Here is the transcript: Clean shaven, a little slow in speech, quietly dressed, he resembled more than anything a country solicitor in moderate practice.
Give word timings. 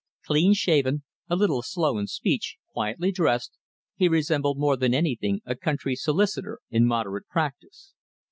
Clean 0.25 0.55
shaven, 0.55 1.03
a 1.29 1.35
little 1.35 1.61
slow 1.61 1.99
in 1.99 2.07
speech, 2.07 2.57
quietly 2.73 3.11
dressed, 3.11 3.59
he 3.95 4.07
resembled 4.09 4.57
more 4.57 4.75
than 4.75 4.95
anything 4.95 5.41
a 5.45 5.53
country 5.53 5.95
solicitor 5.95 6.57
in 6.71 6.87
moderate 6.87 7.27
practice. 7.27 7.93